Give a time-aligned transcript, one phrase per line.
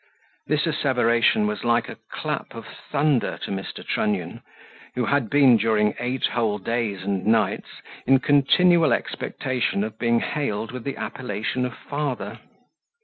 [0.47, 3.85] This asseveration was like a clap of thunder to Mr.
[3.85, 4.41] Trunnion,
[4.95, 10.71] who had been, during eight whole days and nights, in continual expectation of being hailed
[10.71, 12.39] with the appellation of father.